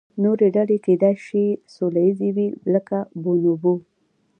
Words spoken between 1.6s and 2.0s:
سوله